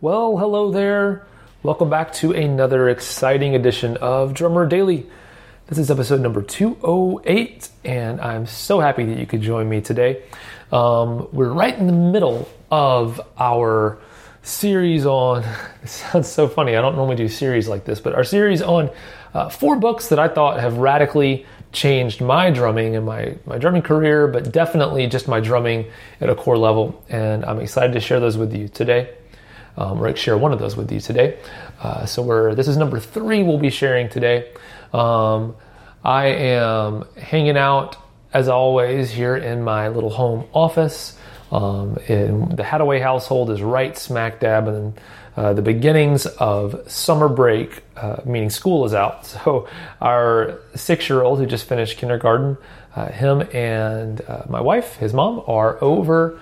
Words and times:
Well, 0.00 0.36
hello 0.36 0.70
there. 0.70 1.26
Welcome 1.64 1.90
back 1.90 2.12
to 2.14 2.30
another 2.30 2.88
exciting 2.88 3.56
edition 3.56 3.96
of 3.96 4.32
Drummer 4.32 4.64
Daily. 4.64 5.08
This 5.66 5.76
is 5.76 5.90
episode 5.90 6.20
number 6.20 6.40
208, 6.40 7.68
and 7.84 8.20
I'm 8.20 8.46
so 8.46 8.78
happy 8.78 9.04
that 9.06 9.18
you 9.18 9.26
could 9.26 9.40
join 9.40 9.68
me 9.68 9.80
today. 9.80 10.22
Um, 10.70 11.26
we're 11.32 11.52
right 11.52 11.76
in 11.76 11.88
the 11.88 11.92
middle 11.92 12.48
of 12.70 13.20
our 13.40 13.98
series 14.42 15.04
on, 15.04 15.42
it 15.82 15.88
sounds 15.88 16.28
so 16.28 16.46
funny, 16.46 16.76
I 16.76 16.80
don't 16.80 16.94
normally 16.94 17.16
do 17.16 17.28
series 17.28 17.66
like 17.66 17.84
this, 17.84 17.98
but 17.98 18.14
our 18.14 18.22
series 18.22 18.62
on 18.62 18.90
uh, 19.34 19.48
four 19.48 19.74
books 19.74 20.10
that 20.10 20.20
I 20.20 20.28
thought 20.28 20.60
have 20.60 20.78
radically 20.78 21.44
changed 21.72 22.20
my 22.20 22.52
drumming 22.52 22.94
and 22.94 23.04
my, 23.04 23.36
my 23.46 23.58
drumming 23.58 23.82
career, 23.82 24.28
but 24.28 24.52
definitely 24.52 25.08
just 25.08 25.26
my 25.26 25.40
drumming 25.40 25.90
at 26.20 26.30
a 26.30 26.36
core 26.36 26.56
level. 26.56 27.04
And 27.08 27.44
I'm 27.44 27.58
excited 27.58 27.94
to 27.94 28.00
share 28.00 28.20
those 28.20 28.36
with 28.36 28.54
you 28.54 28.68
today. 28.68 29.12
Um, 29.78 30.02
or 30.02 30.14
share 30.16 30.36
one 30.36 30.52
of 30.52 30.58
those 30.58 30.76
with 30.76 30.90
you 30.90 30.98
today. 30.98 31.38
Uh, 31.80 32.04
so 32.04 32.20
we're 32.20 32.54
this 32.54 32.66
is 32.66 32.76
number 32.76 32.98
three 32.98 33.44
we'll 33.44 33.58
be 33.58 33.70
sharing 33.70 34.08
today. 34.08 34.50
Um, 34.92 35.54
I 36.04 36.26
am 36.26 37.04
hanging 37.16 37.56
out 37.56 37.96
as 38.32 38.48
always 38.48 39.10
here 39.10 39.36
in 39.36 39.62
my 39.62 39.88
little 39.88 40.10
home 40.10 40.46
office. 40.52 41.16
Um, 41.50 41.96
in 42.08 42.56
the 42.56 42.62
Hadaway 42.62 43.00
household 43.00 43.50
is 43.50 43.62
right 43.62 43.96
smack 43.96 44.40
dab 44.40 44.68
in 44.68 44.94
uh, 45.36 45.52
the 45.52 45.62
beginnings 45.62 46.26
of 46.26 46.90
summer 46.90 47.28
break, 47.28 47.84
uh, 47.96 48.16
meaning 48.26 48.50
school 48.50 48.84
is 48.84 48.94
out. 48.94 49.24
So 49.44 49.68
our 50.00 50.58
six-year-old 50.74 51.38
who 51.38 51.46
just 51.46 51.68
finished 51.68 51.96
kindergarten, 51.96 52.58
uh, 52.96 53.06
him 53.06 53.42
and 53.52 54.20
uh, 54.22 54.42
my 54.48 54.60
wife, 54.60 54.96
his 54.96 55.14
mom, 55.14 55.42
are 55.46 55.82
over 55.82 56.40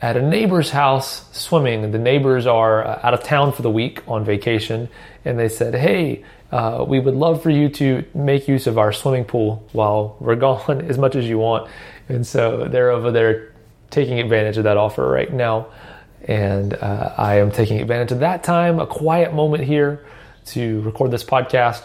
at 0.00 0.16
a 0.16 0.22
neighbor's 0.22 0.70
house 0.70 1.24
swimming. 1.36 1.90
The 1.90 1.98
neighbors 1.98 2.46
are 2.46 2.84
uh, 2.84 3.00
out 3.02 3.14
of 3.14 3.22
town 3.22 3.52
for 3.52 3.62
the 3.62 3.70
week 3.70 4.02
on 4.06 4.24
vacation, 4.24 4.88
and 5.24 5.38
they 5.38 5.48
said, 5.48 5.74
Hey, 5.74 6.24
uh, 6.52 6.84
we 6.86 7.00
would 7.00 7.14
love 7.14 7.42
for 7.42 7.50
you 7.50 7.68
to 7.70 8.04
make 8.14 8.46
use 8.46 8.66
of 8.66 8.78
our 8.78 8.92
swimming 8.92 9.24
pool 9.24 9.66
while 9.72 10.16
we're 10.20 10.36
gone 10.36 10.82
as 10.82 10.98
much 10.98 11.16
as 11.16 11.26
you 11.26 11.38
want. 11.38 11.70
And 12.08 12.26
so 12.26 12.66
they're 12.68 12.90
over 12.90 13.10
there 13.10 13.52
taking 13.90 14.20
advantage 14.20 14.58
of 14.58 14.64
that 14.64 14.76
offer 14.76 15.08
right 15.08 15.32
now. 15.32 15.68
And 16.22 16.74
uh, 16.74 17.14
I 17.16 17.36
am 17.36 17.50
taking 17.50 17.80
advantage 17.80 18.12
of 18.12 18.20
that 18.20 18.42
time, 18.42 18.80
a 18.80 18.86
quiet 18.86 19.32
moment 19.32 19.64
here 19.64 20.04
to 20.46 20.80
record 20.82 21.10
this 21.10 21.24
podcast. 21.24 21.84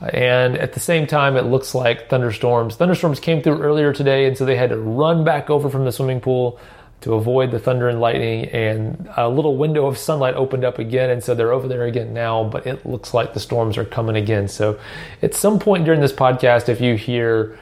And 0.00 0.58
at 0.58 0.72
the 0.72 0.80
same 0.80 1.06
time, 1.06 1.36
it 1.36 1.42
looks 1.42 1.74
like 1.74 2.08
thunderstorms. 2.08 2.76
Thunderstorms 2.76 3.20
came 3.20 3.42
through 3.42 3.60
earlier 3.60 3.92
today, 3.92 4.26
and 4.26 4.36
so 4.36 4.44
they 4.44 4.56
had 4.56 4.70
to 4.70 4.78
run 4.78 5.24
back 5.24 5.50
over 5.50 5.70
from 5.70 5.84
the 5.84 5.92
swimming 5.92 6.20
pool 6.20 6.58
to 7.04 7.14
avoid 7.14 7.50
the 7.50 7.58
thunder 7.58 7.88
and 7.90 8.00
lightning. 8.00 8.46
And 8.46 9.08
a 9.16 9.28
little 9.28 9.56
window 9.56 9.86
of 9.86 9.98
sunlight 9.98 10.34
opened 10.34 10.64
up 10.64 10.78
again, 10.78 11.10
and 11.10 11.22
so 11.22 11.34
they're 11.34 11.52
over 11.52 11.68
there 11.68 11.84
again 11.84 12.14
now. 12.14 12.44
But 12.44 12.66
it 12.66 12.84
looks 12.86 13.12
like 13.12 13.34
the 13.34 13.40
storms 13.40 13.76
are 13.76 13.84
coming 13.84 14.16
again. 14.16 14.48
So 14.48 14.80
at 15.22 15.34
some 15.34 15.58
point 15.58 15.84
during 15.84 16.00
this 16.00 16.12
podcast, 16.12 16.70
if 16.70 16.80
you 16.80 16.96
hear 16.96 17.58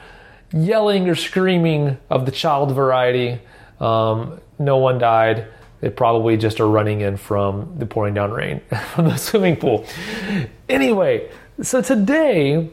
yelling 0.53 1.09
or 1.09 1.15
screaming 1.15 1.97
of 2.09 2.25
the 2.25 2.31
child 2.31 2.71
variety, 2.71 3.39
um, 3.81 4.39
no 4.59 4.77
one 4.77 4.97
died. 4.97 5.47
They 5.81 5.89
probably 5.89 6.37
just 6.37 6.61
are 6.61 6.69
running 6.69 7.01
in 7.01 7.17
from 7.17 7.77
the 7.77 7.85
pouring 7.85 8.13
down 8.13 8.31
rain 8.31 8.61
from 8.93 9.05
the 9.05 9.17
swimming 9.17 9.57
pool. 9.57 9.85
Anyway, 10.69 11.29
so 11.61 11.81
today 11.81 12.69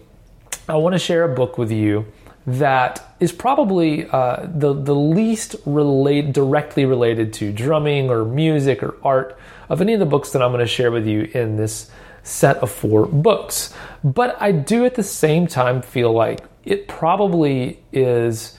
I 0.69 0.77
want 0.77 0.93
to 0.93 1.01
share 1.01 1.25
a 1.25 1.35
book 1.35 1.59
with 1.59 1.73
you 1.73 2.07
that 2.47 3.15
is 3.21 3.33
probably 3.33 4.09
uh, 4.09 4.47
the 4.47 4.73
the 4.73 4.95
least 4.95 5.57
relate 5.67 6.33
directly 6.33 6.85
related 6.85 7.33
to 7.35 7.53
drumming 7.53 8.11
or 8.11 8.25
music 8.25 8.83
or 8.83 8.97
art 9.03 9.39
of 9.69 9.81
any 9.81 9.93
of 9.93 10.01
the 10.01 10.07
books 10.07 10.31
that 10.33 10.43
I'm 10.43 10.51
going 10.51 10.61
to 10.61 10.67
share 10.67 10.91
with 10.91 11.07
you 11.07 11.31
in 11.35 11.57
this 11.57 11.91
set 12.23 12.57
of 12.59 12.71
four 12.71 13.07
books. 13.07 13.75
But 14.03 14.41
I 14.41 14.53
do 14.53 14.85
at 14.85 14.95
the 14.95 15.03
same 15.03 15.47
time 15.47 15.83
feel 15.83 16.13
like 16.13 16.41
it 16.65 16.89
probably 16.89 17.83
is 17.93 18.59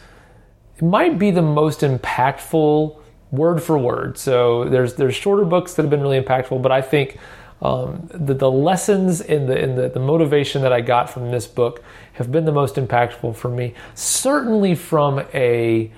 it 0.77 0.83
might 0.83 1.19
be 1.19 1.31
the 1.31 1.41
most 1.41 1.81
impactful 1.81 2.99
word 3.31 3.63
for 3.63 3.77
word. 3.77 4.17
So 4.17 4.65
there's 4.65 4.95
there's 4.95 5.15
shorter 5.15 5.45
books 5.45 5.73
that 5.73 5.83
have 5.83 5.89
been 5.89 6.01
really 6.01 6.21
impactful, 6.21 6.61
but 6.61 6.71
I 6.71 6.81
think 6.81 7.17
um, 7.61 8.09
the, 8.11 8.33
the 8.33 8.49
lessons 8.49 9.21
in 9.21 9.45
the 9.47 9.57
in 9.57 9.75
the, 9.75 9.89
the 9.89 9.99
motivation 9.99 10.61
that 10.63 10.73
I 10.73 10.81
got 10.81 11.09
from 11.09 11.31
this 11.31 11.45
book 11.45 11.83
have 12.13 12.31
been 12.31 12.45
the 12.45 12.51
most 12.51 12.75
impactful 12.75 13.35
for 13.35 13.49
me. 13.49 13.73
Certainly 13.93 14.75
from 14.75 15.19
a 15.33 15.91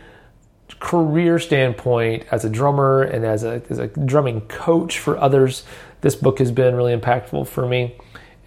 career 0.79 1.40
standpoint 1.40 2.25
as 2.31 2.44
a 2.44 2.50
drummer 2.50 3.03
and 3.03 3.25
as 3.25 3.44
a, 3.44 3.62
as 3.69 3.79
a 3.79 3.88
drumming 3.88 4.41
coach 4.41 5.00
for 5.00 5.18
others, 5.18 5.63
this 6.01 6.16
book 6.16 6.40
has 6.40 6.51
been 6.51 6.75
really 6.75 6.96
impactful 6.96 7.47
for 7.47 7.66
me. 7.66 7.95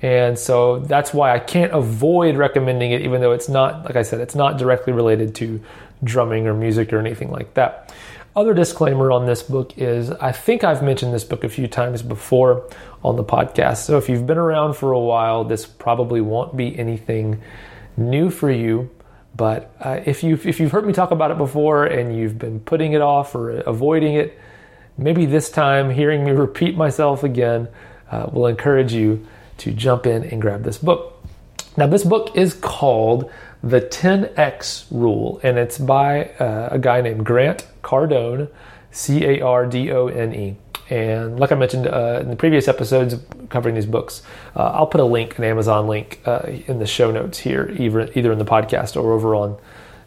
And 0.03 0.39
so 0.39 0.81
that's 0.81 1.15
why 1.15 1.35
I 1.35 1.39
can't 1.39 1.73
avoid 1.73 2.37
recommending 2.37 2.93
it, 2.93 3.01
even 3.01 3.23
though 3.23 3.33
it's 3.33 3.49
not, 3.49 3.87
like 3.87 3.97
I 3.97 4.03
said, 4.03 4.21
it's 4.21 4.35
not 4.35 4.59
directly 4.59 4.93
related 4.93 5.35
to 5.37 5.63
drumming 6.05 6.47
or 6.47 6.53
music 6.53 6.93
or 6.93 6.99
anything 6.99 7.31
like 7.31 7.55
that. 7.55 7.95
Other 8.37 8.53
disclaimer 8.53 9.11
on 9.11 9.25
this 9.25 9.43
book 9.43 9.79
is 9.79 10.11
I 10.11 10.31
think 10.31 10.63
I've 10.63 10.83
mentioned 10.83 11.15
this 11.15 11.25
book 11.25 11.43
a 11.43 11.49
few 11.49 11.67
times 11.67 12.03
before 12.03 12.69
on 13.03 13.17
the 13.17 13.25
podcast. 13.25 13.79
So 13.79 13.97
if 13.97 14.11
you've 14.11 14.27
been 14.27 14.37
around 14.37 14.75
for 14.75 14.93
a 14.93 15.01
while, 15.01 15.43
this 15.43 15.65
probably 15.65 16.21
won't 16.21 16.55
be 16.55 16.79
anything 16.79 17.41
new 17.97 18.29
for 18.29 18.51
you. 18.51 18.91
But 19.35 19.75
uh, 19.81 20.01
if 20.05 20.23
you've 20.23 20.47
if 20.47 20.61
you've 20.61 20.71
heard 20.71 20.87
me 20.87 20.93
talk 20.93 21.13
about 21.13 21.31
it 21.31 21.39
before 21.39 21.87
and 21.87 22.15
you've 22.15 22.39
been 22.39 22.61
putting 22.61 22.93
it 22.93 23.01
off 23.01 23.35
or 23.35 23.61
avoiding 23.61 24.17
it, 24.17 24.39
maybe 24.99 25.25
this 25.25 25.51
time 25.51 25.89
hearing 25.89 26.23
me 26.23 26.31
repeat 26.47 26.77
myself 26.77 27.25
again 27.25 27.69
uh, 28.11 28.29
will 28.31 28.49
encourage 28.49 28.93
you 28.93 29.27
to 29.57 29.73
jump 29.73 30.05
in 30.05 30.25
and 30.25 30.43
grab 30.43 30.63
this 30.63 30.77
book. 30.77 31.16
Now, 31.77 31.87
this 31.87 32.05
book 32.05 32.35
is 32.35 32.55
called 32.55 33.31
The 33.63 33.83
10X 33.83 34.87
Rule, 34.91 35.41
and 35.43 35.59
it's 35.59 35.77
by 35.77 36.31
uh, 36.39 36.71
a 36.71 36.79
guy 36.79 37.03
named 37.03 37.27
Grant 37.27 37.67
Cardone, 37.83 38.49
C 38.91 39.25
A 39.25 39.41
R 39.43 39.67
D 39.67 39.93
O 39.93 40.09
N 40.09 40.35
E. 40.35 40.57
And 40.89 41.39
like 41.39 41.53
I 41.53 41.55
mentioned 41.55 41.87
uh, 41.87 42.21
in 42.23 42.31
the 42.31 42.37
previous 42.37 42.69
episodes 42.69 43.17
covering 43.51 43.75
these 43.75 43.87
books, 43.87 44.23
uh, 44.55 44.71
I'll 44.75 44.87
put 44.87 45.01
a 45.01 45.05
link, 45.05 45.37
an 45.37 45.45
Amazon 45.45 45.87
link, 45.87 46.21
uh, 46.25 46.43
in 46.67 46.79
the 46.79 46.87
show 46.87 47.11
notes 47.11 47.39
here, 47.39 47.75
either, 47.77 48.09
either 48.15 48.33
in 48.33 48.39
the 48.39 48.45
podcast 48.45 48.97
or 48.97 49.13
over 49.13 49.35
on 49.35 49.59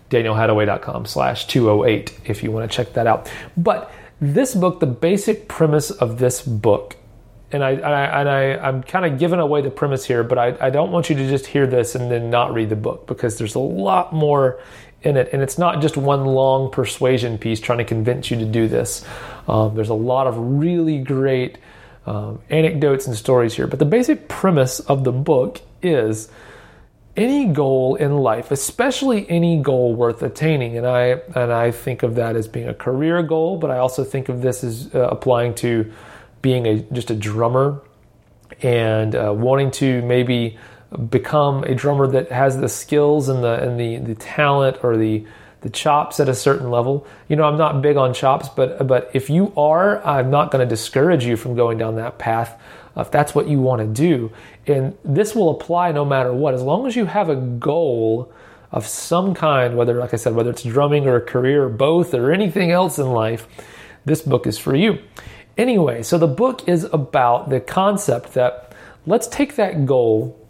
danielhadaway.com 0.09 1.05
slash 1.05 1.45
208 1.47 2.19
if 2.25 2.41
you 2.41 2.51
want 2.51 2.69
to 2.69 2.75
check 2.75 2.93
that 2.93 3.05
out. 3.05 3.31
But 3.55 3.91
this 4.19 4.55
book, 4.55 4.79
the 4.79 4.87
basic 4.87 5.47
premise 5.47 5.91
of 5.91 6.17
this 6.17 6.41
book 6.41 6.95
and 7.51 7.63
I, 7.63 7.71
I 7.71 8.19
and 8.21 8.29
I 8.29 8.57
I'm 8.57 8.83
kind 8.83 9.05
of 9.05 9.17
giving 9.19 9.39
away 9.39 9.61
the 9.61 9.71
premise 9.71 10.05
here, 10.05 10.23
but 10.23 10.37
I, 10.37 10.55
I 10.59 10.69
don't 10.69 10.91
want 10.91 11.09
you 11.09 11.15
to 11.15 11.27
just 11.27 11.47
hear 11.47 11.65
this 11.65 11.95
and 11.95 12.11
then 12.11 12.29
not 12.29 12.53
read 12.53 12.69
the 12.69 12.75
book 12.75 13.07
because 13.07 13.37
there's 13.37 13.55
a 13.55 13.59
lot 13.59 14.13
more 14.13 14.61
in 15.01 15.17
it, 15.17 15.29
and 15.33 15.41
it's 15.41 15.57
not 15.57 15.81
just 15.81 15.97
one 15.97 16.25
long 16.25 16.71
persuasion 16.71 17.37
piece 17.37 17.59
trying 17.59 17.77
to 17.77 17.85
convince 17.85 18.29
you 18.29 18.37
to 18.37 18.45
do 18.45 18.67
this. 18.67 19.05
Um, 19.47 19.75
there's 19.75 19.89
a 19.89 19.93
lot 19.93 20.27
of 20.27 20.37
really 20.37 20.99
great 20.99 21.57
um, 22.05 22.41
anecdotes 22.49 23.07
and 23.07 23.15
stories 23.15 23.53
here, 23.53 23.67
but 23.67 23.79
the 23.79 23.85
basic 23.85 24.27
premise 24.27 24.79
of 24.81 25.03
the 25.03 25.11
book 25.11 25.61
is 25.81 26.29
any 27.15 27.45
goal 27.45 27.95
in 27.95 28.17
life, 28.17 28.51
especially 28.51 29.29
any 29.29 29.61
goal 29.61 29.95
worth 29.95 30.21
attaining, 30.21 30.77
and 30.77 30.85
I 30.85 31.21
and 31.35 31.51
I 31.51 31.71
think 31.71 32.03
of 32.03 32.15
that 32.15 32.35
as 32.35 32.47
being 32.47 32.67
a 32.67 32.73
career 32.73 33.23
goal, 33.23 33.57
but 33.57 33.71
I 33.71 33.77
also 33.79 34.03
think 34.03 34.29
of 34.29 34.41
this 34.41 34.63
as 34.63 34.93
uh, 34.93 35.07
applying 35.09 35.55
to 35.55 35.91
being 36.41 36.65
a 36.67 36.79
just 36.93 37.09
a 37.11 37.15
drummer 37.15 37.81
and 38.61 39.15
uh, 39.15 39.33
wanting 39.35 39.71
to 39.71 40.01
maybe 40.03 40.57
become 41.09 41.63
a 41.63 41.75
drummer 41.75 42.07
that 42.07 42.31
has 42.31 42.57
the 42.57 42.69
skills 42.69 43.29
and 43.29 43.43
the 43.43 43.61
and 43.61 43.79
the 43.79 43.97
the 43.97 44.15
talent 44.15 44.77
or 44.83 44.97
the 44.97 45.25
the 45.61 45.69
chops 45.69 46.19
at 46.19 46.29
a 46.29 46.33
certain 46.35 46.71
level. 46.71 47.05
You 47.27 47.35
know, 47.35 47.43
I'm 47.43 47.57
not 47.57 47.81
big 47.81 47.97
on 47.97 48.13
chops, 48.13 48.49
but 48.49 48.87
but 48.87 49.11
if 49.13 49.29
you 49.29 49.53
are, 49.57 50.05
I'm 50.05 50.29
not 50.29 50.51
going 50.51 50.67
to 50.67 50.69
discourage 50.69 51.25
you 51.25 51.35
from 51.35 51.55
going 51.55 51.77
down 51.77 51.95
that 51.95 52.17
path 52.17 52.59
if 52.97 53.11
that's 53.11 53.33
what 53.33 53.47
you 53.47 53.59
want 53.59 53.81
to 53.81 53.87
do. 53.87 54.31
And 54.67 54.97
this 55.03 55.35
will 55.35 55.49
apply 55.51 55.91
no 55.91 56.05
matter 56.05 56.33
what. 56.33 56.53
As 56.53 56.61
long 56.61 56.87
as 56.87 56.95
you 56.95 57.05
have 57.05 57.29
a 57.29 57.35
goal 57.35 58.31
of 58.71 58.85
some 58.85 59.33
kind, 59.33 59.75
whether 59.75 59.95
like 59.95 60.13
I 60.13 60.17
said, 60.17 60.35
whether 60.35 60.49
it's 60.49 60.63
drumming 60.63 61.07
or 61.07 61.15
a 61.15 61.21
career 61.21 61.65
or 61.65 61.69
both 61.69 62.13
or 62.13 62.31
anything 62.31 62.71
else 62.71 62.99
in 62.99 63.11
life, 63.11 63.47
this 64.05 64.21
book 64.21 64.47
is 64.47 64.57
for 64.57 64.75
you. 64.75 64.99
Anyway, 65.59 66.01
so 66.01 66.17
the 66.17 66.25
book 66.25 66.69
is 66.69 66.85
about 66.85 67.49
the 67.49 67.59
concept 67.59 68.33
that 68.33 68.71
let's 69.05 69.27
take 69.27 69.57
that 69.57 69.85
goal 69.85 70.47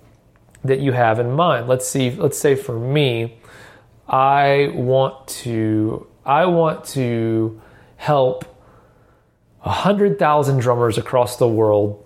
that 0.64 0.82
you 0.82 0.92
have 0.92 1.20
in 1.20 1.32
mind. 1.32 1.68
Let's 1.68 1.88
see, 1.88 2.12
let's 2.12 2.38
say 2.38 2.54
for 2.54 2.78
me, 2.78 3.40
I 4.08 4.72
want 4.76 5.28
to 5.44 6.06
I 6.24 6.46
want 6.46 6.86
to 6.90 7.60
help 7.96 8.46
100,000 9.62 10.60
drummers 10.60 11.00
across 11.00 11.38
the 11.38 11.48
world 11.48 12.06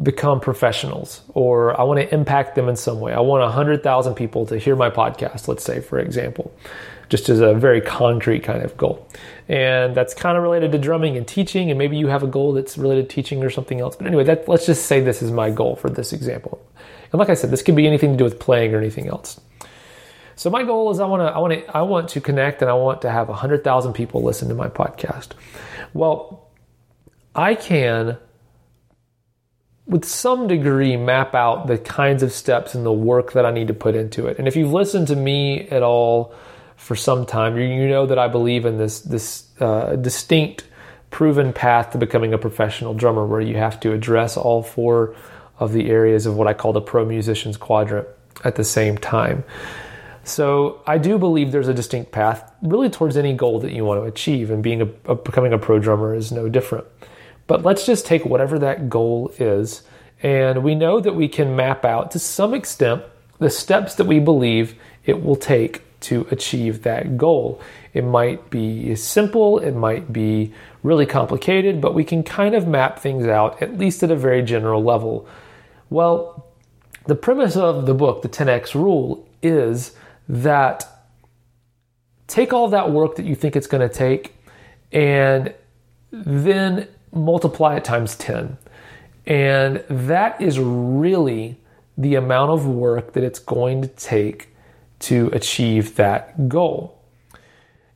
become 0.00 0.38
professionals 0.38 1.22
or 1.34 1.78
I 1.78 1.82
want 1.82 1.98
to 1.98 2.14
impact 2.14 2.54
them 2.54 2.68
in 2.68 2.76
some 2.76 3.00
way. 3.00 3.12
I 3.12 3.18
want 3.18 3.42
100,000 3.42 4.14
people 4.14 4.46
to 4.46 4.58
hear 4.58 4.76
my 4.76 4.90
podcast, 4.90 5.48
let's 5.48 5.64
say, 5.64 5.80
for 5.80 5.98
example, 5.98 6.54
just 7.10 7.28
as 7.28 7.40
a 7.40 7.52
very 7.52 7.80
concrete 7.80 8.40
kind 8.40 8.62
of 8.62 8.76
goal. 8.76 9.06
And 9.48 9.94
that's 9.94 10.14
kind 10.14 10.36
of 10.36 10.42
related 10.42 10.72
to 10.72 10.78
drumming 10.78 11.16
and 11.16 11.26
teaching, 11.26 11.70
and 11.70 11.78
maybe 11.78 11.96
you 11.96 12.06
have 12.06 12.22
a 12.22 12.28
goal 12.28 12.52
that's 12.52 12.78
related 12.78 13.10
to 13.10 13.14
teaching 13.14 13.42
or 13.44 13.50
something 13.50 13.80
else. 13.80 13.96
But 13.96 14.06
anyway, 14.06 14.24
that, 14.24 14.48
let's 14.48 14.64
just 14.64 14.86
say 14.86 15.00
this 15.00 15.20
is 15.20 15.30
my 15.30 15.50
goal 15.50 15.76
for 15.76 15.90
this 15.90 16.12
example. 16.12 16.64
And 17.12 17.18
like 17.18 17.28
I 17.28 17.34
said, 17.34 17.50
this 17.50 17.62
could 17.62 17.76
be 17.76 17.86
anything 17.86 18.12
to 18.12 18.16
do 18.16 18.24
with 18.24 18.38
playing 18.38 18.74
or 18.74 18.78
anything 18.78 19.08
else. 19.08 19.40
So 20.36 20.48
my 20.48 20.62
goal 20.62 20.90
is 20.90 21.00
I 21.00 21.04
want 21.04 21.20
to 21.20 21.26
I 21.26 21.38
want 21.38 21.52
to 21.52 21.76
I 21.76 21.82
want 21.82 22.08
to 22.10 22.20
connect 22.22 22.62
and 22.62 22.70
I 22.70 22.74
want 22.74 23.02
to 23.02 23.10
have 23.10 23.28
100,000 23.28 23.92
people 23.92 24.22
listen 24.22 24.48
to 24.48 24.54
my 24.54 24.68
podcast. 24.68 25.32
Well, 25.92 26.48
I 27.34 27.56
can 27.56 28.16
with 29.86 30.06
some 30.06 30.46
degree 30.46 30.96
map 30.96 31.34
out 31.34 31.66
the 31.66 31.76
kinds 31.76 32.22
of 32.22 32.32
steps 32.32 32.74
and 32.74 32.86
the 32.86 32.92
work 32.92 33.32
that 33.32 33.44
I 33.44 33.50
need 33.50 33.68
to 33.68 33.74
put 33.74 33.94
into 33.94 34.28
it. 34.28 34.38
And 34.38 34.48
if 34.48 34.56
you've 34.56 34.72
listened 34.72 35.08
to 35.08 35.16
me 35.16 35.68
at 35.68 35.82
all 35.82 36.32
for 36.80 36.96
some 36.96 37.26
time, 37.26 37.58
you, 37.58 37.88
know 37.88 38.06
that 38.06 38.18
I 38.18 38.26
believe 38.26 38.64
in 38.64 38.78
this 38.78 39.00
this 39.00 39.46
uh, 39.60 39.96
distinct, 39.96 40.64
proven 41.10 41.52
path 41.52 41.90
to 41.90 41.98
becoming 41.98 42.32
a 42.32 42.38
professional 42.38 42.94
drummer, 42.94 43.26
where 43.26 43.42
you 43.42 43.58
have 43.58 43.78
to 43.80 43.92
address 43.92 44.38
all 44.38 44.62
four 44.62 45.14
of 45.58 45.74
the 45.74 45.90
areas 45.90 46.24
of 46.24 46.36
what 46.36 46.48
I 46.48 46.54
call 46.54 46.72
the 46.72 46.80
pro 46.80 47.04
musicians 47.04 47.58
quadrant 47.58 48.08
at 48.44 48.56
the 48.56 48.64
same 48.64 48.96
time. 48.96 49.44
So 50.24 50.80
I 50.86 50.96
do 50.96 51.18
believe 51.18 51.52
there's 51.52 51.68
a 51.68 51.74
distinct 51.74 52.12
path, 52.12 52.50
really 52.62 52.88
towards 52.88 53.18
any 53.18 53.34
goal 53.34 53.60
that 53.60 53.72
you 53.72 53.84
want 53.84 54.00
to 54.00 54.06
achieve, 54.06 54.50
and 54.50 54.62
being 54.62 54.80
a, 54.80 54.88
a 55.04 55.14
becoming 55.14 55.52
a 55.52 55.58
pro 55.58 55.78
drummer 55.78 56.14
is 56.14 56.32
no 56.32 56.48
different. 56.48 56.86
But 57.46 57.62
let's 57.62 57.84
just 57.84 58.06
take 58.06 58.24
whatever 58.24 58.58
that 58.58 58.88
goal 58.88 59.32
is, 59.38 59.82
and 60.22 60.64
we 60.64 60.74
know 60.74 60.98
that 60.98 61.14
we 61.14 61.28
can 61.28 61.54
map 61.54 61.84
out 61.84 62.10
to 62.12 62.18
some 62.18 62.54
extent 62.54 63.02
the 63.38 63.50
steps 63.50 63.96
that 63.96 64.06
we 64.06 64.18
believe 64.18 64.76
it 65.04 65.22
will 65.22 65.36
take 65.36 65.82
to 66.00 66.26
achieve 66.30 66.82
that 66.82 67.16
goal. 67.16 67.60
It 67.92 68.04
might 68.04 68.50
be 68.50 68.94
simple, 68.96 69.58
it 69.58 69.74
might 69.74 70.12
be 70.12 70.52
really 70.82 71.06
complicated, 71.06 71.80
but 71.80 71.94
we 71.94 72.04
can 72.04 72.22
kind 72.22 72.54
of 72.54 72.66
map 72.66 72.98
things 72.98 73.26
out, 73.26 73.60
at 73.62 73.76
least 73.76 74.02
at 74.02 74.10
a 74.10 74.16
very 74.16 74.42
general 74.42 74.82
level. 74.82 75.28
Well, 75.90 76.46
the 77.06 77.14
premise 77.14 77.56
of 77.56 77.86
the 77.86 77.94
book, 77.94 78.22
the 78.22 78.28
10x 78.28 78.74
rule, 78.74 79.28
is 79.42 79.94
that 80.28 80.86
take 82.26 82.52
all 82.52 82.68
that 82.68 82.90
work 82.90 83.16
that 83.16 83.24
you 83.24 83.34
think 83.34 83.56
it's 83.56 83.66
going 83.66 83.86
to 83.86 83.92
take 83.94 84.36
and 84.92 85.52
then 86.12 86.88
multiply 87.12 87.76
it 87.76 87.84
times 87.84 88.16
10. 88.16 88.56
And 89.26 89.84
that 89.88 90.40
is 90.40 90.58
really 90.58 91.58
the 91.98 92.14
amount 92.14 92.50
of 92.52 92.66
work 92.66 93.12
that 93.12 93.24
it's 93.24 93.38
going 93.38 93.82
to 93.82 93.88
take 93.88 94.48
to 95.00 95.28
achieve 95.32 95.96
that 95.96 96.48
goal. 96.48 97.00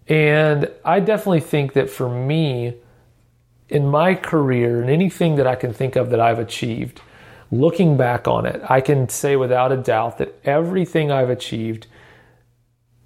And 0.07 0.71
I 0.85 1.01
definitely 1.01 1.41
think 1.41 1.73
that 1.75 1.89
for 1.89 2.09
me, 2.09 2.75
in 3.69 3.89
my 3.89 4.15
career 4.15 4.81
and 4.81 4.91
anything 4.91 5.37
that 5.37 5.47
I 5.47 5.55
can 5.55 5.73
think 5.73 5.97
of 5.97 6.11
that 6.11 6.21
I've 6.21 6.39
achieved, 6.39 7.01
looking 7.51 7.97
back 7.97 8.29
on 8.29 8.47
it, 8.47 8.61
I 8.69 8.81
can 8.81 9.09
say 9.09 9.37
without 9.37 9.73
a 9.73 9.77
doubt 9.77 10.19
that 10.19 10.35
everything 10.45 11.11
I've 11.11 11.31
achieved, 11.31 11.87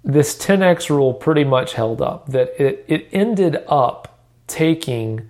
this 0.03 0.37
10x 0.37 0.89
rule 0.89 1.13
pretty 1.13 1.43
much 1.43 1.73
held 1.73 2.01
up. 2.01 2.27
That 2.27 2.59
it, 2.61 2.85
it 2.87 3.07
ended 3.11 3.63
up 3.67 4.25
taking 4.47 5.29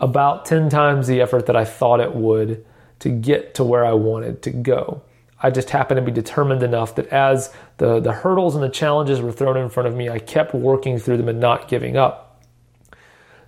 about 0.00 0.46
10 0.46 0.68
times 0.70 1.06
the 1.06 1.20
effort 1.20 1.46
that 1.46 1.56
I 1.56 1.64
thought 1.64 2.00
it 2.00 2.14
would 2.14 2.64
to 3.00 3.08
get 3.08 3.54
to 3.54 3.64
where 3.64 3.84
I 3.84 3.92
wanted 3.92 4.42
to 4.42 4.50
go. 4.50 5.02
I 5.40 5.50
just 5.50 5.70
happened 5.70 5.98
to 5.98 6.02
be 6.02 6.10
determined 6.10 6.62
enough 6.62 6.94
that 6.96 7.06
as 7.08 7.52
the, 7.76 8.00
the 8.00 8.12
hurdles 8.12 8.54
and 8.54 8.64
the 8.64 8.68
challenges 8.68 9.20
were 9.20 9.32
thrown 9.32 9.56
in 9.56 9.68
front 9.68 9.88
of 9.88 9.94
me, 9.94 10.08
I 10.08 10.18
kept 10.18 10.54
working 10.54 10.98
through 10.98 11.18
them 11.18 11.28
and 11.28 11.38
not 11.38 11.68
giving 11.68 11.96
up. 11.96 12.42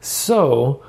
So 0.01 0.85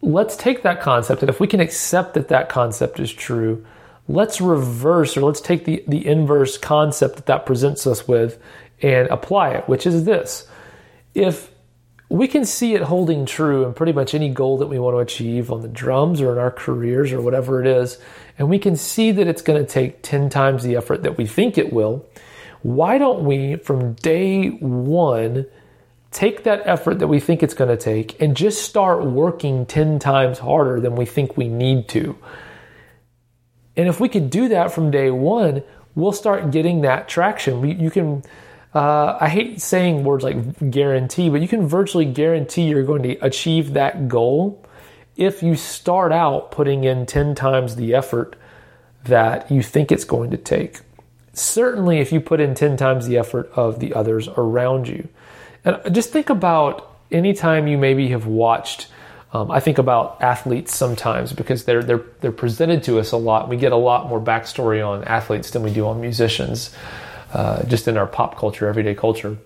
let's 0.00 0.36
take 0.36 0.62
that 0.62 0.80
concept, 0.80 1.22
and 1.22 1.28
if 1.28 1.40
we 1.40 1.46
can 1.46 1.60
accept 1.60 2.14
that 2.14 2.28
that 2.28 2.48
concept 2.48 3.00
is 3.00 3.12
true, 3.12 3.66
let's 4.08 4.40
reverse 4.40 5.16
or 5.16 5.22
let's 5.22 5.40
take 5.40 5.64
the, 5.64 5.84
the 5.86 6.06
inverse 6.06 6.56
concept 6.58 7.16
that 7.16 7.26
that 7.26 7.44
presents 7.44 7.86
us 7.86 8.08
with 8.08 8.40
and 8.82 9.08
apply 9.08 9.50
it, 9.50 9.68
which 9.68 9.86
is 9.86 10.04
this. 10.04 10.48
If 11.14 11.49
we 12.10 12.26
can 12.26 12.44
see 12.44 12.74
it 12.74 12.82
holding 12.82 13.24
true 13.24 13.64
in 13.64 13.72
pretty 13.72 13.92
much 13.92 14.14
any 14.14 14.28
goal 14.28 14.58
that 14.58 14.66
we 14.66 14.80
want 14.80 14.94
to 14.94 14.98
achieve 14.98 15.52
on 15.52 15.60
the 15.62 15.68
drums 15.68 16.20
or 16.20 16.32
in 16.32 16.38
our 16.38 16.50
careers 16.50 17.12
or 17.12 17.20
whatever 17.22 17.60
it 17.60 17.68
is. 17.68 17.98
And 18.36 18.50
we 18.50 18.58
can 18.58 18.74
see 18.74 19.12
that 19.12 19.28
it's 19.28 19.42
going 19.42 19.64
to 19.64 19.72
take 19.72 20.02
10 20.02 20.28
times 20.28 20.64
the 20.64 20.74
effort 20.74 21.04
that 21.04 21.16
we 21.16 21.24
think 21.24 21.56
it 21.56 21.72
will. 21.72 22.04
Why 22.62 22.98
don't 22.98 23.24
we, 23.24 23.56
from 23.56 23.92
day 23.94 24.48
one, 24.48 25.46
take 26.10 26.42
that 26.42 26.62
effort 26.66 26.98
that 26.98 27.06
we 27.06 27.20
think 27.20 27.44
it's 27.44 27.54
going 27.54 27.70
to 27.70 27.76
take 27.76 28.20
and 28.20 28.36
just 28.36 28.64
start 28.64 29.04
working 29.04 29.64
10 29.64 30.00
times 30.00 30.40
harder 30.40 30.80
than 30.80 30.96
we 30.96 31.06
think 31.06 31.36
we 31.36 31.48
need 31.48 31.88
to? 31.90 32.18
And 33.76 33.88
if 33.88 34.00
we 34.00 34.08
could 34.08 34.30
do 34.30 34.48
that 34.48 34.72
from 34.72 34.90
day 34.90 35.12
one, 35.12 35.62
we'll 35.94 36.10
start 36.10 36.50
getting 36.50 36.80
that 36.80 37.08
traction. 37.08 37.80
You 37.80 37.90
can 37.90 38.24
uh, 38.74 39.18
I 39.20 39.28
hate 39.28 39.60
saying 39.60 40.04
words 40.04 40.22
like 40.22 40.70
guarantee, 40.70 41.28
but 41.28 41.40
you 41.40 41.48
can 41.48 41.66
virtually 41.66 42.04
guarantee 42.04 42.62
you're 42.62 42.84
going 42.84 43.02
to 43.02 43.16
achieve 43.24 43.72
that 43.72 44.08
goal 44.08 44.64
if 45.16 45.42
you 45.42 45.56
start 45.56 46.12
out 46.12 46.52
putting 46.52 46.84
in 46.84 47.04
10 47.04 47.34
times 47.34 47.76
the 47.76 47.94
effort 47.94 48.36
that 49.04 49.50
you 49.50 49.62
think 49.62 49.90
it's 49.90 50.04
going 50.04 50.30
to 50.30 50.36
take. 50.36 50.80
Certainly, 51.32 51.98
if 51.98 52.12
you 52.12 52.20
put 52.20 52.40
in 52.40 52.54
10 52.54 52.76
times 52.76 53.06
the 53.06 53.18
effort 53.18 53.50
of 53.54 53.80
the 53.80 53.92
others 53.94 54.28
around 54.28 54.86
you. 54.86 55.08
And 55.64 55.78
just 55.92 56.10
think 56.10 56.30
about 56.30 56.96
anytime 57.10 57.66
you 57.66 57.76
maybe 57.76 58.08
have 58.08 58.26
watched. 58.26 58.88
Um, 59.32 59.50
I 59.50 59.60
think 59.60 59.78
about 59.78 60.20
athletes 60.20 60.74
sometimes 60.74 61.32
because 61.32 61.64
they're 61.64 61.84
they're 61.84 62.04
they're 62.20 62.32
presented 62.32 62.82
to 62.84 62.98
us 62.98 63.12
a 63.12 63.16
lot. 63.16 63.48
We 63.48 63.56
get 63.56 63.70
a 63.70 63.76
lot 63.76 64.08
more 64.08 64.20
backstory 64.20 64.84
on 64.84 65.04
athletes 65.04 65.52
than 65.52 65.62
we 65.62 65.72
do 65.72 65.86
on 65.86 66.00
musicians 66.00 66.74
uh, 67.32 67.62
just 67.64 67.88
in 67.88 67.96
our 67.96 68.06
pop 68.06 68.38
culture, 68.38 68.68
everyday 68.68 68.94
culture. 68.94 69.38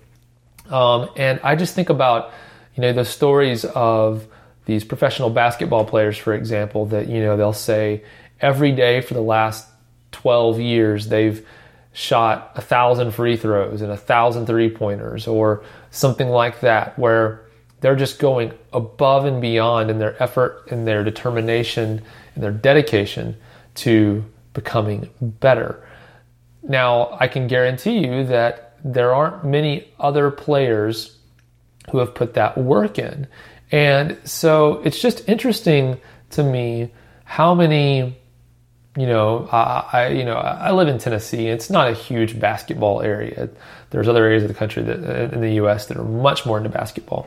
Um, 0.70 1.10
and 1.16 1.40
I 1.42 1.56
just 1.56 1.74
think 1.74 1.90
about, 1.90 2.32
you 2.74 2.80
know, 2.82 2.92
the 2.92 3.04
stories 3.04 3.64
of 3.64 4.26
these 4.66 4.84
professional 4.84 5.30
basketball 5.30 5.84
players, 5.84 6.16
for 6.16 6.34
example, 6.34 6.86
that, 6.86 7.08
you 7.08 7.20
know, 7.20 7.36
they'll 7.36 7.52
say 7.52 8.02
every 8.40 8.72
day 8.72 9.00
for 9.00 9.14
the 9.14 9.22
last 9.22 9.68
12 10.12 10.60
years 10.60 11.08
they've 11.08 11.46
shot 11.92 12.52
a 12.56 12.60
thousand 12.60 13.12
free 13.12 13.36
throws 13.36 13.80
and 13.80 13.92
a 13.92 13.96
thousand 13.96 14.46
three 14.46 14.68
pointers 14.70 15.26
or 15.26 15.62
something 15.90 16.28
like 16.28 16.60
that, 16.60 16.98
where 16.98 17.44
they're 17.80 17.94
just 17.94 18.18
going 18.18 18.52
above 18.72 19.26
and 19.26 19.40
beyond 19.40 19.90
in 19.90 19.98
their 19.98 20.20
effort 20.22 20.66
and 20.70 20.86
their 20.86 21.04
determination 21.04 22.02
and 22.34 22.42
their 22.42 22.50
dedication 22.52 23.36
to 23.74 24.24
becoming 24.54 25.08
better. 25.20 25.83
Now, 26.66 27.16
I 27.20 27.28
can 27.28 27.46
guarantee 27.46 28.06
you 28.06 28.24
that 28.26 28.76
there 28.82 29.14
aren't 29.14 29.44
many 29.44 29.88
other 29.98 30.30
players 30.30 31.18
who 31.90 31.98
have 31.98 32.14
put 32.14 32.34
that 32.34 32.56
work 32.56 32.98
in. 32.98 33.26
And 33.70 34.18
so 34.24 34.80
it's 34.84 35.00
just 35.00 35.28
interesting 35.28 36.00
to 36.30 36.42
me 36.42 36.92
how 37.24 37.54
many 37.54 38.16
you 38.96 39.06
know, 39.06 39.48
I, 39.50 39.88
I, 39.92 40.08
you 40.08 40.24
know 40.24 40.34
I 40.34 40.70
live 40.70 40.88
in 40.88 40.98
Tennessee. 40.98 41.48
It's 41.48 41.68
not 41.68 41.88
a 41.88 41.94
huge 41.94 42.38
basketball 42.38 43.02
area. 43.02 43.48
There's 43.90 44.06
other 44.06 44.24
areas 44.24 44.44
of 44.44 44.48
the 44.48 44.54
country 44.54 44.82
that 44.84 44.98
uh, 45.04 45.34
in 45.34 45.40
the 45.40 45.54
U.S. 45.54 45.86
that 45.86 45.96
are 45.96 46.04
much 46.04 46.46
more 46.46 46.58
into 46.58 46.70
basketball. 46.70 47.26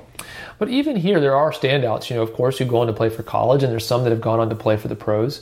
But 0.59 0.69
even 0.69 0.95
here, 0.95 1.19
there 1.19 1.35
are 1.35 1.51
standouts. 1.51 2.09
You 2.09 2.15
know, 2.15 2.21
of 2.21 2.33
course, 2.33 2.57
who 2.57 2.65
go 2.65 2.79
on 2.79 2.87
to 2.87 2.93
play 2.93 3.09
for 3.09 3.21
college, 3.21 3.63
and 3.63 3.71
there's 3.71 3.85
some 3.85 4.03
that 4.03 4.11
have 4.11 4.21
gone 4.21 4.39
on 4.39 4.49
to 4.49 4.55
play 4.55 4.77
for 4.77 4.87
the 4.87 4.95
pros. 4.95 5.41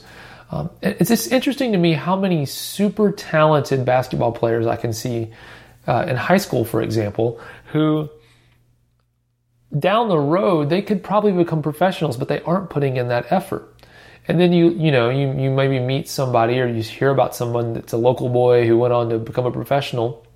Um, 0.50 0.70
it's 0.80 1.10
just 1.10 1.32
interesting 1.32 1.72
to 1.72 1.78
me 1.78 1.92
how 1.92 2.16
many 2.16 2.46
super 2.46 3.10
talented 3.10 3.84
basketball 3.84 4.32
players 4.32 4.66
I 4.66 4.76
can 4.76 4.92
see 4.92 5.32
uh, 5.86 6.04
in 6.08 6.16
high 6.16 6.36
school, 6.36 6.64
for 6.64 6.82
example, 6.82 7.40
who 7.72 8.08
down 9.76 10.08
the 10.08 10.18
road 10.18 10.68
they 10.68 10.82
could 10.82 11.02
probably 11.02 11.32
become 11.32 11.62
professionals, 11.62 12.16
but 12.16 12.28
they 12.28 12.40
aren't 12.42 12.70
putting 12.70 12.96
in 12.96 13.08
that 13.08 13.30
effort. 13.32 13.72
And 14.28 14.40
then 14.40 14.52
you 14.52 14.70
you 14.70 14.90
know 14.90 15.08
you 15.08 15.32
you 15.40 15.50
maybe 15.50 15.78
meet 15.78 16.08
somebody 16.08 16.60
or 16.60 16.66
you 16.66 16.82
hear 16.82 17.10
about 17.10 17.34
someone 17.34 17.74
that's 17.74 17.92
a 17.92 17.96
local 17.96 18.28
boy 18.28 18.66
who 18.66 18.78
went 18.78 18.92
on 18.92 19.08
to 19.10 19.18
become 19.18 19.46
a 19.46 19.52
professional, 19.52 20.26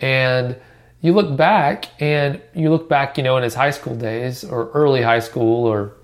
and 0.00 0.56
you 1.00 1.12
look 1.12 1.36
back 1.36 1.86
and 2.00 2.40
you 2.54 2.70
look 2.70 2.88
back 2.88 3.16
you 3.16 3.22
know 3.22 3.36
in 3.36 3.42
his 3.42 3.54
high 3.54 3.70
school 3.70 3.94
days 3.94 4.44
or 4.44 4.70
early 4.72 5.02
high 5.02 5.20
school 5.20 5.66
or 5.66 5.94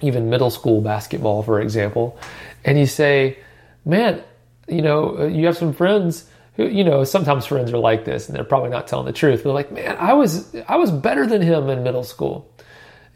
even 0.00 0.30
middle 0.30 0.50
school 0.50 0.80
basketball, 0.80 1.42
for 1.42 1.60
example, 1.60 2.18
and 2.64 2.78
you 2.78 2.86
say, 2.86 3.38
man, 3.84 4.22
you 4.68 4.82
know, 4.82 5.26
you 5.26 5.46
have 5.46 5.56
some 5.56 5.72
friends 5.72 6.28
who, 6.54 6.66
you 6.66 6.84
know, 6.84 7.04
sometimes 7.04 7.46
friends 7.46 7.72
are 7.72 7.78
like 7.78 8.04
this 8.04 8.28
and 8.28 8.36
they're 8.36 8.44
probably 8.44 8.70
not 8.70 8.86
telling 8.86 9.06
the 9.06 9.12
truth. 9.12 9.42
They're 9.42 9.52
like, 9.52 9.72
man, 9.72 9.96
I 9.98 10.12
was, 10.12 10.54
I 10.68 10.76
was 10.76 10.90
better 10.90 11.26
than 11.26 11.40
him 11.40 11.68
in 11.70 11.82
middle 11.82 12.04
school. 12.04 12.52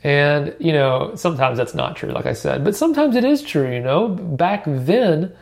And, 0.05 0.55
you 0.59 0.73
know, 0.73 1.13
sometimes 1.15 1.59
that's 1.59 1.75
not 1.75 1.97
true, 1.97 2.11
like 2.11 2.27
I 2.27 2.33
said, 2.33 2.65
but 2.65 2.75
sometimes 2.75 3.15
it 3.15 3.25
is 3.25 3.43
true, 3.43 3.73
you 3.73 3.81
know, 3.81 4.09
back 4.09 4.65
then 4.67 5.33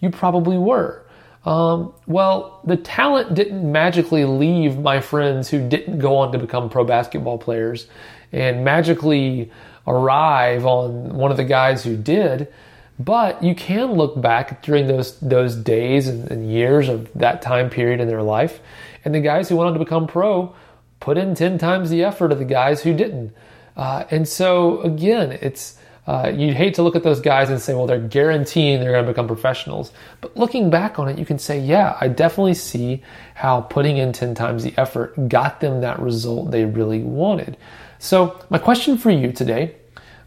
you 0.00 0.10
probably 0.10 0.58
were. 0.58 1.06
Um, 1.44 1.94
well, 2.06 2.60
the 2.64 2.76
talent 2.76 3.34
didn't 3.34 3.70
magically 3.70 4.26
leave 4.26 4.78
my 4.78 5.00
friends 5.00 5.48
who 5.48 5.66
didn't 5.66 5.98
go 5.98 6.16
on 6.16 6.32
to 6.32 6.38
become 6.38 6.68
pro 6.68 6.84
basketball 6.84 7.38
players 7.38 7.86
and 8.32 8.62
magically 8.62 9.50
arrive 9.90 10.64
on 10.64 11.14
one 11.14 11.30
of 11.30 11.36
the 11.36 11.44
guys 11.44 11.84
who 11.84 11.96
did. 11.96 12.52
But 12.98 13.42
you 13.42 13.54
can 13.54 13.94
look 13.94 14.20
back 14.20 14.62
during 14.62 14.86
those 14.86 15.18
those 15.20 15.56
days 15.56 16.06
and, 16.06 16.30
and, 16.30 16.52
years 16.52 16.88
of 16.88 17.10
that 17.14 17.40
time 17.40 17.70
period 17.70 17.98
in 17.98 18.08
their 18.08 18.22
life, 18.22 18.60
and 19.04 19.14
the 19.14 19.20
guys 19.20 19.48
who 19.48 19.56
went 19.56 19.68
on 19.68 19.72
to 19.72 19.78
become 19.78 20.06
pro 20.06 20.54
put 21.00 21.16
in 21.16 21.34
ten 21.34 21.56
times 21.56 21.88
the 21.88 22.04
effort 22.04 22.30
of 22.30 22.38
the 22.38 22.44
guys 22.44 22.82
who 22.82 22.92
didn't. 22.92 23.32
Uh, 23.74 24.04
and 24.10 24.28
so 24.28 24.82
again, 24.82 25.32
it's 25.40 25.78
uh, 26.06 26.32
you'd 26.34 26.56
hate 26.56 26.74
to 26.74 26.82
look 26.82 26.96
at 26.96 27.02
those 27.02 27.20
guys 27.20 27.50
and 27.50 27.60
say, 27.60 27.72
well, 27.72 27.86
they're 27.86 28.00
guaranteeing 28.00 28.80
they're 28.80 28.92
going 28.92 29.04
to 29.04 29.10
become 29.10 29.26
professionals. 29.28 29.92
But 30.20 30.36
looking 30.36 30.68
back 30.68 30.98
on 30.98 31.08
it, 31.08 31.18
you 31.18 31.24
can 31.24 31.38
say, 31.38 31.60
yeah, 31.60 31.96
I 32.00 32.08
definitely 32.08 32.54
see 32.54 33.02
how 33.34 33.60
putting 33.60 33.96
in 33.96 34.12
10 34.12 34.34
times 34.34 34.64
the 34.64 34.74
effort 34.76 35.28
got 35.28 35.60
them 35.60 35.82
that 35.82 36.00
result 36.00 36.50
they 36.50 36.64
really 36.64 37.02
wanted. 37.02 37.56
So, 37.98 38.40
my 38.48 38.58
question 38.58 38.98
for 38.98 39.10
you 39.10 39.30
today 39.30 39.76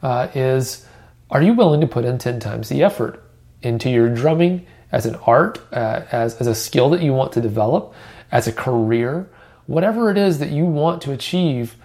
uh, 0.04 0.28
is 0.36 0.86
are 1.32 1.42
you 1.42 1.54
willing 1.54 1.82
to 1.82 1.88
put 1.88 2.06
in 2.06 2.20
10 2.20 2.40
times 2.40 2.70
the 2.70 2.84
effort 2.84 3.24
into 3.64 3.90
your 3.90 4.14
drumming 4.14 4.68
as 4.92 5.08
an 5.08 5.16
art, 5.26 5.60
uh, 5.72 6.04
as, 6.12 6.36
as 6.36 6.46
a 6.46 6.54
skill 6.54 6.92
that 6.92 7.02
you 7.02 7.12
want 7.14 7.32
to 7.34 7.42
develop, 7.42 7.96
as 8.32 8.48
a 8.48 8.52
career, 8.52 9.28
whatever 9.66 10.12
it 10.12 10.18
is 10.18 10.38
that 10.38 10.52
you 10.52 10.66
want 10.66 11.02
to 11.02 11.12
achieve 11.12 11.76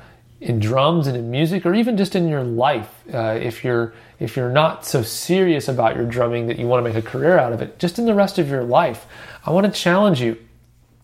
in 0.40 0.58
drums 0.60 1.06
and 1.06 1.16
in 1.16 1.30
music 1.30 1.64
or 1.64 1.74
even 1.74 1.96
just 1.96 2.14
in 2.14 2.28
your 2.28 2.44
life 2.44 3.02
uh, 3.12 3.38
if 3.40 3.64
you're 3.64 3.92
if 4.20 4.36
you're 4.36 4.50
not 4.50 4.84
so 4.84 5.02
serious 5.02 5.66
about 5.66 5.96
your 5.96 6.06
drumming 6.06 6.46
that 6.46 6.60
you 6.60 6.66
want 6.66 6.84
to 6.84 6.88
make 6.88 6.96
a 6.96 7.04
career 7.04 7.36
out 7.36 7.52
of 7.52 7.60
it 7.60 7.76
just 7.80 7.98
in 7.98 8.06
the 8.06 8.14
rest 8.14 8.38
of 8.38 8.48
your 8.48 8.62
life 8.62 9.06
i 9.44 9.50
want 9.50 9.66
to 9.66 9.72
challenge 9.72 10.20
you. 10.20 10.36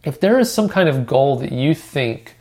If 0.04 0.20
there 0.20 0.38
is 0.38 0.52
some 0.52 0.68
kind 0.68 0.88
of 0.88 1.06
goal 1.06 1.36
that 1.36 1.50
you 1.50 1.74
think 1.74 2.36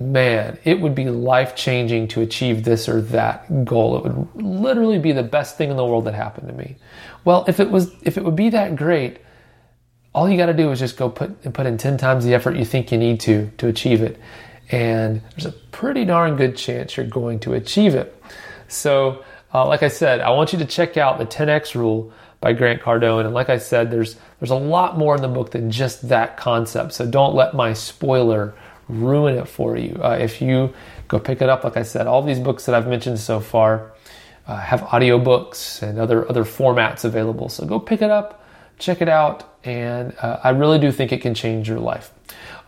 man, 0.00 0.58
it 0.64 0.80
would 0.80 0.94
be 0.94 1.04
life 1.04 1.54
changing 1.54 2.08
to 2.08 2.22
achieve 2.22 2.64
this 2.64 2.88
or 2.88 3.02
that 3.02 3.64
goal. 3.66 3.98
It 3.98 4.04
would 4.04 4.42
literally 4.42 4.98
be 4.98 5.12
the 5.12 5.22
best 5.22 5.58
thing 5.58 5.70
in 5.70 5.76
the 5.76 5.84
world 5.84 6.06
that 6.06 6.14
happened 6.14 6.48
to 6.48 6.54
me. 6.54 6.76
Well, 7.24 7.44
if 7.46 7.60
it 7.60 7.70
was, 7.70 7.92
if 8.02 8.16
it 8.16 8.24
would 8.24 8.34
be 8.34 8.48
that 8.50 8.76
great, 8.76 9.18
all 10.14 10.28
you 10.28 10.38
got 10.38 10.46
to 10.46 10.54
do 10.54 10.70
is 10.72 10.78
just 10.78 10.96
go 10.96 11.10
put 11.10 11.44
and 11.44 11.52
put 11.52 11.66
in 11.66 11.76
10 11.76 11.98
times 11.98 12.24
the 12.24 12.34
effort 12.34 12.56
you 12.56 12.64
think 12.64 12.90
you 12.90 12.98
need 12.98 13.20
to 13.20 13.50
to 13.58 13.68
achieve 13.68 14.00
it. 14.00 14.18
And 14.70 15.20
there's 15.32 15.46
a 15.46 15.52
pretty 15.52 16.04
darn 16.04 16.36
good 16.36 16.56
chance 16.56 16.96
you're 16.96 17.06
going 17.06 17.40
to 17.40 17.54
achieve 17.54 17.94
it. 17.94 18.16
So, 18.68 19.24
uh, 19.52 19.66
like 19.66 19.82
I 19.82 19.88
said, 19.88 20.20
I 20.20 20.30
want 20.30 20.52
you 20.52 20.60
to 20.60 20.64
check 20.64 20.96
out 20.96 21.18
the 21.18 21.26
10x 21.26 21.74
rule 21.74 22.12
by 22.40 22.52
Grant 22.54 22.80
Cardone. 22.80 23.26
And 23.26 23.34
like 23.34 23.50
I 23.50 23.58
said, 23.58 23.90
there's 23.90 24.16
there's 24.38 24.50
a 24.50 24.56
lot 24.56 24.96
more 24.96 25.14
in 25.14 25.20
the 25.20 25.28
book 25.28 25.50
than 25.50 25.70
just 25.70 26.08
that 26.08 26.38
concept. 26.38 26.94
So 26.94 27.06
don't 27.08 27.34
let 27.34 27.54
my 27.54 27.74
spoiler 27.74 28.54
ruin 28.90 29.36
it 29.36 29.48
for 29.48 29.76
you. 29.76 29.98
Uh, 30.02 30.18
if 30.20 30.40
you 30.40 30.72
go 31.08 31.18
pick 31.18 31.42
it 31.42 31.48
up, 31.48 31.64
like 31.64 31.76
I 31.76 31.82
said, 31.82 32.06
all 32.06 32.22
these 32.22 32.38
books 32.38 32.66
that 32.66 32.74
I've 32.74 32.88
mentioned 32.88 33.18
so 33.18 33.40
far 33.40 33.92
uh, 34.46 34.56
have 34.56 34.80
audiobooks 34.82 35.82
and 35.82 35.98
other 35.98 36.28
other 36.28 36.44
formats 36.44 37.04
available. 37.04 37.48
So 37.48 37.66
go 37.66 37.78
pick 37.78 38.02
it 38.02 38.10
up, 38.10 38.44
check 38.78 39.00
it 39.00 39.08
out, 39.08 39.56
and 39.64 40.14
uh, 40.20 40.40
I 40.42 40.50
really 40.50 40.78
do 40.78 40.90
think 40.92 41.12
it 41.12 41.20
can 41.20 41.34
change 41.34 41.68
your 41.68 41.78
life. 41.78 42.12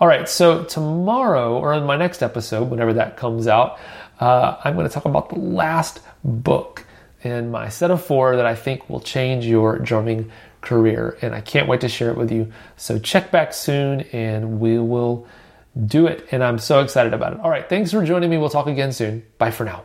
All 0.01 0.09
right, 0.09 0.29
so 0.29 0.65
tomorrow 0.65 1.57
or 1.59 1.75
in 1.75 1.85
my 1.85 1.97
next 1.97 2.23
episode, 2.23 2.69
whenever 2.71 2.93
that 2.95 3.17
comes 3.17 3.47
out, 3.47 3.79
uh, 4.21 4.57
I'm 4.65 4.75
going 4.75 4.87
to 4.87 4.93
talk 4.93 5.05
about 5.05 5.29
the 5.29 5.39
last 5.39 6.01
book 6.25 6.85
in 7.23 7.51
my 7.51 7.69
set 7.69 7.91
of 7.91 8.05
four 8.05 8.37
that 8.37 8.47
I 8.47 8.57
think 8.57 8.91
will 8.91 9.01
change 9.01 9.47
your 9.47 9.79
drumming 9.79 10.31
career, 10.61 11.17
and 11.23 11.35
I 11.35 11.41
can't 11.41 11.69
wait 11.69 11.81
to 11.83 11.89
share 11.89 12.11
it 12.11 12.17
with 12.17 12.33
you. 12.33 12.53
So 12.77 12.99
check 12.99 13.31
back 13.31 13.53
soon, 13.53 14.01
and 14.13 14.61
we 14.61 14.79
will 14.79 15.27
do 15.87 16.07
it. 16.07 16.27
And 16.33 16.43
I'm 16.43 16.59
so 16.59 16.81
excited 16.81 17.15
about 17.15 17.35
it. 17.35 17.41
All 17.41 17.51
right. 17.51 17.69
Thanks 17.69 17.91
for 17.91 18.05
joining 18.05 18.31
me. 18.31 18.39
We'll 18.39 18.51
talk 18.51 18.67
again 18.67 18.93
soon. 18.93 19.25
Bye 19.39 19.51
for 19.51 19.65
now. 19.65 19.85